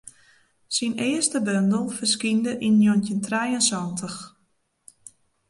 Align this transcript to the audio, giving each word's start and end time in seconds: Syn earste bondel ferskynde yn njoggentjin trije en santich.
Syn 0.75 0.93
earste 1.09 1.39
bondel 1.47 1.85
ferskynde 1.97 2.53
yn 2.67 2.75
njoggentjin 2.79 3.21
trije 3.25 3.55
en 3.59 3.67
santich. 3.69 4.19